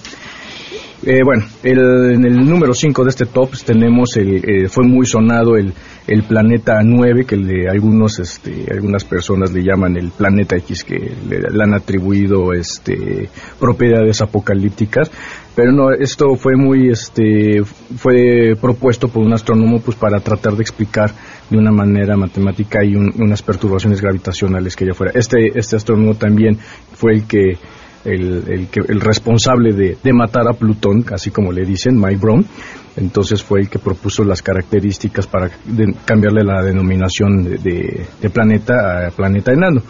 [1.02, 1.78] Eh, bueno, el,
[2.12, 5.72] en el número 5 de este top tenemos, el, eh, fue muy sonado el,
[6.06, 10.96] el planeta 9, que le, algunos, este, algunas personas le llaman el planeta X, que
[10.96, 15.10] le, han atribuido este, propiedades apocalípticas.
[15.54, 20.62] Pero no, esto fue muy, este, fue propuesto por un astrónomo pues para tratar de
[20.62, 21.12] explicar
[21.50, 25.12] de una manera matemática y unas perturbaciones gravitacionales que ya fuera.
[25.14, 26.58] Este, este astrónomo también
[26.92, 27.58] fue el que
[28.04, 32.46] el, el, el responsable de, de, matar a Plutón, así como le dicen, Mike Brown.
[32.96, 35.50] Entonces fue el que propuso las características para
[36.04, 39.82] cambiarle la denominación de, de, planeta a planeta enano.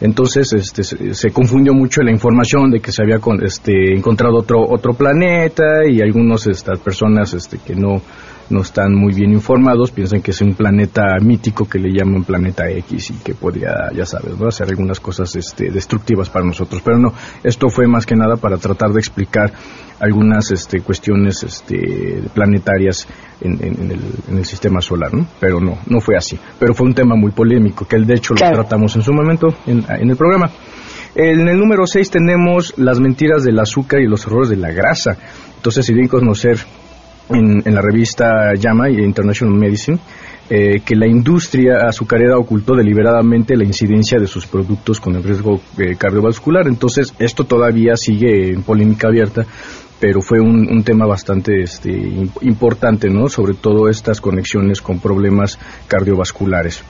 [0.00, 4.94] Entonces este, se, confundió mucho la información de que se había este, encontrado otro, otro
[4.94, 8.00] planeta y algunas estas personas este, que no
[8.50, 12.68] no están muy bien informados, piensan que es un planeta mítico que le llaman planeta
[12.70, 14.48] X y que podría, ya sabes, ¿no?
[14.48, 16.80] hacer algunas cosas este, destructivas para nosotros.
[16.84, 19.52] Pero no, esto fue más que nada para tratar de explicar
[20.00, 23.06] algunas este, cuestiones este, planetarias
[23.40, 23.58] en,
[24.30, 25.26] el, sistema solar, ¿no?
[25.40, 26.38] Pero no, no fue así.
[26.58, 29.84] Pero fue un tema muy polémico, que de hecho lo tratamos en su momento en,
[29.88, 30.50] el programa.
[31.14, 35.16] En el número 6 tenemos las mentiras del azúcar y los errores de la grasa.
[35.56, 36.58] Entonces, si bien conocer
[37.30, 39.98] en, la revista JAMA International Medicine
[40.50, 45.60] eh, que la industria azucarera ocultó deliberadamente la incidencia de sus productos con el riesgo
[45.76, 46.66] eh, cardiovascular.
[46.68, 49.44] Entonces, esto todavía sigue en polémica abierta,
[50.00, 51.90] pero fue un, tema bastante este,
[52.40, 53.28] importante, ¿no?
[53.28, 56.82] Sobre todo estas conexiones con problemas cardiovasculares.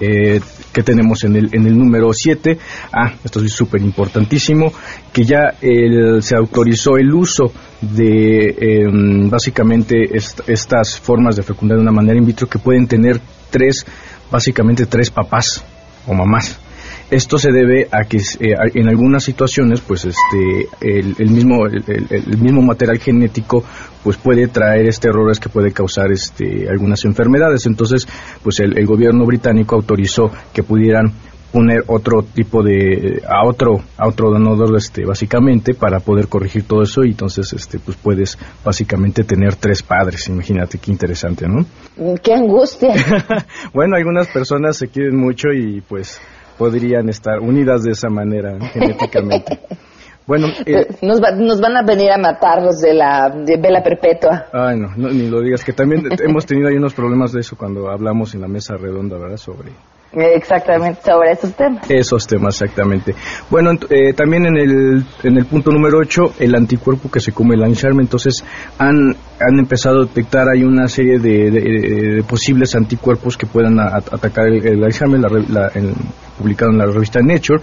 [0.00, 0.40] Eh,
[0.72, 2.58] que tenemos en el, en el número 7.
[2.92, 4.72] Ah, esto es súper importantísimo,
[5.12, 11.92] que ya se autorizó el uso de em, básicamente estas formas de fecundar de una
[11.92, 13.20] manera in vitro que pueden tener
[13.50, 13.84] tres,
[14.30, 15.64] básicamente tres papás
[16.06, 16.58] o mamás.
[17.10, 22.62] Esto se debe a que eh, en algunas situaciones, pues este, el, mismo el, mismo
[22.62, 23.64] material genético,
[24.02, 27.66] pues puede traer este errores que puede causar este algunas enfermedades.
[27.66, 28.06] Entonces,
[28.42, 31.12] pues el gobierno británico autorizó que pudieran
[31.52, 36.82] poner otro tipo de a otro a otro donador este básicamente para poder corregir todo
[36.82, 37.04] eso.
[37.04, 40.28] Y entonces este pues puedes básicamente tener tres padres.
[40.28, 41.66] Imagínate qué interesante no
[42.22, 42.94] qué angustia.
[43.74, 46.20] Bueno algunas personas se quieren mucho y pues
[46.60, 49.58] podrían estar unidas de esa manera genéticamente
[50.26, 54.46] Bueno, eh, nos, nos, van a venir a matarlos de la de vela perpetua.
[54.52, 57.56] Ay, no, no, ni lo digas, que también hemos tenido ahí unos problemas de eso
[57.56, 59.38] cuando hablamos en la mesa redonda, ¿verdad?
[59.38, 59.72] Sobre
[60.12, 61.88] Exactamente, sobre esos temas.
[61.88, 63.14] Esos temas, exactamente.
[63.48, 67.54] Bueno, eh, también en el, en el punto número 8, el anticuerpo que se come
[67.54, 68.44] el Alzheimer, entonces
[68.78, 74.66] han, han empezado a detectar, hay una serie de, posibles anticuerpos que puedan atacar el,
[74.66, 75.70] el Alzheimer, la,
[76.36, 77.62] publicado en la revista Nature.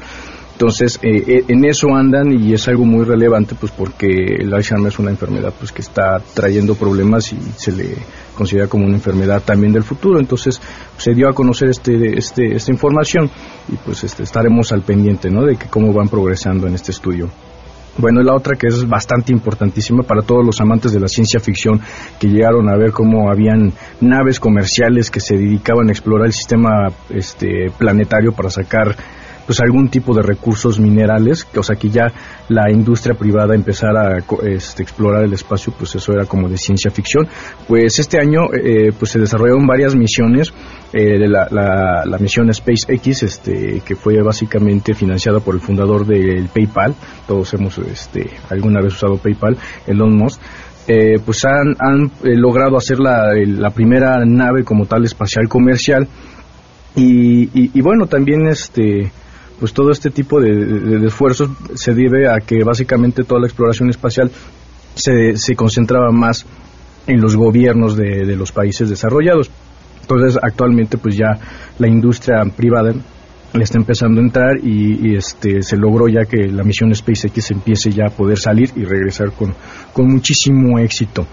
[0.54, 4.08] Entonces, eh, eh, en eso andan y es algo muy relevante, pues porque
[4.39, 7.95] el Alzheimer es una enfermedad pues que está trayendo problemas y se le
[8.38, 10.19] considera como una enfermedad también del futuro.
[10.19, 10.61] Entonces,
[10.97, 13.29] se dio a conocer este, este, esta información
[13.67, 15.43] y pues este, estaremos al pendiente, ¿no?
[15.43, 17.29] De que cómo van progresando en este estudio.
[17.97, 21.81] Bueno, la otra que es bastante importantísima para todos los amantes de la ciencia ficción
[22.19, 26.89] que llegaron a ver cómo habían naves comerciales que se dedicaban a explorar el sistema
[27.09, 28.95] este, planetario para sacar
[29.48, 32.08] pues algún tipo de recursos minerales, o sea que ya
[32.50, 36.91] la industria privada empezara a este, explorar el espacio, pues eso era como de ciencia
[36.91, 37.26] ficción.
[37.66, 40.54] Pues este año eh, pues se desarrollaron varias misiones,
[40.91, 46.93] eh, la, misión SpaceX, este, que fue básicamente financiada por el fundador del PayPal,
[47.26, 50.41] todos hemos este, alguna vez usado PayPal, Elon Musk.
[50.89, 56.08] Eh, pues han, han logrado hacer la, la primera nave como tal espacial comercial
[56.95, 59.12] y, y, y, bueno también este
[59.60, 64.32] pues todo este tipo de, esfuerzos se debe a que básicamente toda la exploración espacial
[64.95, 66.45] se, se concentraba más
[67.08, 69.49] en los gobiernos de, los países desarrollados.
[70.01, 71.38] Entonces, actualmente, pues ya
[71.80, 72.93] la industria privada
[73.53, 77.91] le está empezando a entrar y, este se logró ya que la misión SpaceX empiece
[77.91, 79.55] ya a poder salir y regresar con
[80.08, 81.26] muchísimo éxito.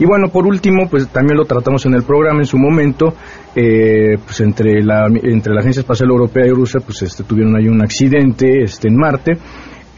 [0.00, 3.12] Y bueno, por último, pues también lo tratamos en el programa en su momento,
[3.54, 7.68] eh, pues entre la, entre la Agencia Espacial Europea y Rusia, pues este, tuvieron ahí
[7.68, 9.32] un accidente este, en Marte,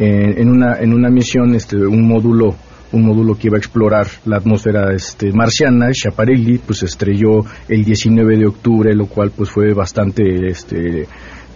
[0.00, 2.52] eh, en, una, en una misión, este, un módulo
[2.90, 8.36] un módulo que iba a explorar la atmósfera este, marciana, Schiaparelli, pues estrelló el 19
[8.36, 11.06] de octubre, lo cual pues fue bastante este,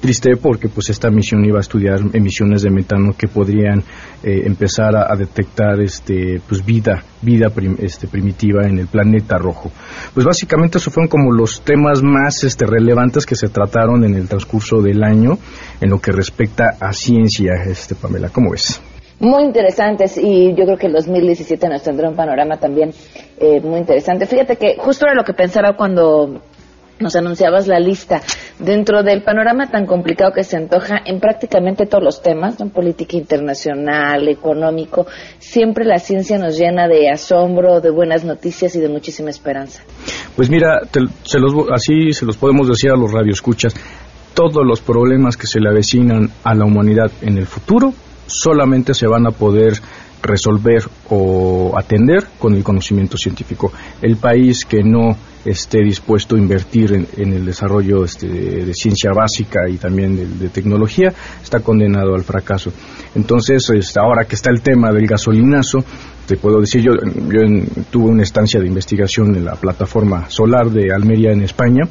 [0.07, 3.81] triste porque pues esta misión iba a estudiar emisiones de metano que podrían
[4.23, 7.51] eh, empezar a, detectar este pues vida vida
[7.81, 9.73] este, primitiva en el planeta rojo.
[10.15, 14.29] Pues básicamente esos fueron como los temas más este relevantes que se trataron en el
[14.29, 15.39] transcurso del año
[15.81, 18.29] en lo que respecta a ciencia este Pamela.
[18.29, 18.81] Cómo ves
[19.19, 22.91] muy interesantes y yo creo que el 2017 nos tendrá un panorama también
[23.39, 24.27] eh, muy interesante.
[24.27, 26.43] Fíjate que justo era lo que pensaba cuando
[26.99, 28.23] nos anunciabas la lista.
[28.59, 33.17] Dentro del panorama tan complicado que se antoja en prácticamente todos los temas, en política
[33.17, 35.07] internacional, económico,
[35.39, 39.83] siempre la ciencia nos llena de asombro, de buenas noticias y de muchísima esperanza.
[40.35, 40.81] Pues mira,
[41.23, 43.75] se los, así se los podemos decir a los radioescuchas,
[44.35, 47.93] todos los problemas que se le avecinan a la humanidad en el futuro
[48.27, 49.75] solamente se van a poder
[50.27, 53.73] resolver o atender con el conocimiento científico.
[54.03, 59.69] El país que no esté dispuesto a invertir en, el desarrollo este, de, ciencia básica
[59.69, 61.13] y también de, tecnología
[61.43, 62.73] está condenado al fracaso.
[63.15, 65.85] Entonces, este, ahora que está el tema del gasolinazo,
[66.27, 67.41] te puedo decir, yo, yo
[67.91, 71.85] tuve una estancia de investigación en la plataforma solar de Almería en España,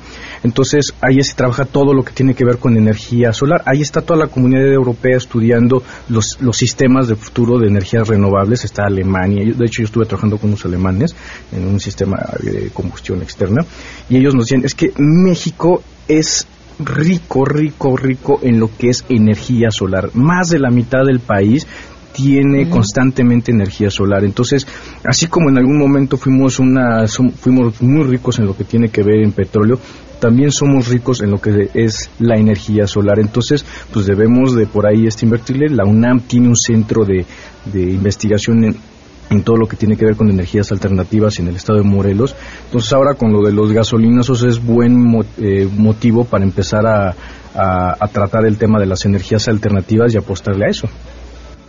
[0.44, 4.02] entonces ahí se trabaja todo lo que tiene que ver con energía solar, ahí está
[4.02, 9.44] toda la comunidad europea estudiando los, los sistemas de futuro de energías renovables, está Alemania,
[9.44, 11.16] de hecho yo estuve trabajando con unos alemanes
[11.52, 13.66] en un sistema de combustión externa,
[14.10, 16.48] y ellos nos decían, es que México es
[16.80, 20.10] rico, rico, rico en lo que es energía solar.
[20.14, 21.66] Más de la mitad del país
[22.16, 24.24] tiene constantemente energía solar.
[24.24, 24.66] Entonces,
[25.03, 29.03] así como en algún momento fuimos una fuimos muy ricos en lo que tiene que
[29.03, 29.80] ver en petróleo,
[30.20, 33.20] también somos ricos en lo que es la energía solar.
[33.20, 35.70] Entonces, pues debemos de por ahí este invertirle.
[35.70, 37.26] La UNAM tiene un centro de,
[37.66, 38.76] de investigación en,
[39.30, 42.36] en todo lo que tiene que ver con energías alternativas en el estado de Morelos.
[42.66, 47.13] Entonces ahora con lo de los gasolinazos es buen eh, motivo para empezar a,
[47.55, 50.88] a, tratar el tema de las energías alternativas y apostarle a eso.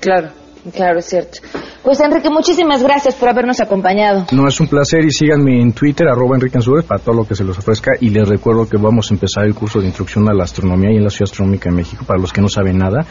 [0.00, 0.30] Claro,
[0.72, 1.38] claro, es cierto.
[1.86, 4.26] Pues Enrique, muchísimas gracias por habernos acompañado.
[4.32, 7.36] No, es un placer y síganme en Twitter, arroba Enrique Ansúrez, para todo lo que
[7.36, 7.92] se les ofrezca.
[8.00, 10.96] Y les recuerdo que vamos a empezar el curso de instrucción a la astronomía y
[10.96, 13.06] en la Ciudad Astronómica de México, para los que no saben nada,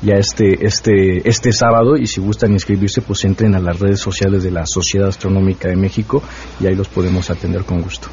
[0.00, 1.96] ya este, este, este sábado.
[1.96, 5.74] Y si gustan inscribirse, pues entren a las redes sociales de la Sociedad Astronómica de
[5.74, 6.22] México
[6.60, 8.06] y ahí los podemos atender con gusto.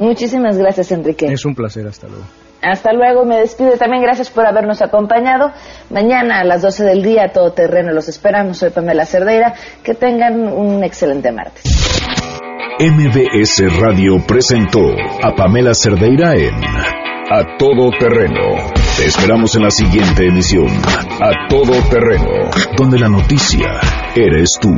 [0.00, 1.26] Muchísimas gracias, Enrique.
[1.26, 2.24] Es un placer, hasta luego.
[2.62, 3.72] Hasta luego, me despido.
[3.78, 5.52] También gracias por habernos acompañado.
[5.90, 8.58] Mañana a las 12 del día, todo terreno, los esperamos.
[8.58, 9.54] Soy Pamela Cerdeira.
[9.82, 11.64] Que tengan un excelente martes.
[12.80, 14.80] MBS Radio presentó
[15.22, 16.54] a Pamela Cerdeira en
[17.30, 18.72] A Todo Terreno.
[18.96, 20.68] Te esperamos en la siguiente emisión,
[21.20, 23.66] A Todo Terreno, donde la noticia
[24.14, 24.70] eres tú.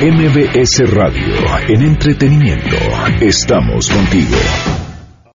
[0.00, 1.34] MBS Radio,
[1.68, 2.76] en entretenimiento,
[3.20, 4.36] estamos contigo.